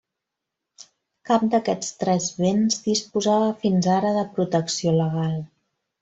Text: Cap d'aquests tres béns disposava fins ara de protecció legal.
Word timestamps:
Cap 1.29 1.43
d'aquests 1.55 1.91
tres 2.03 2.29
béns 2.39 2.79
disposava 2.85 3.51
fins 3.65 3.89
ara 3.97 4.13
de 4.19 4.23
protecció 4.39 4.95
legal. 5.01 5.37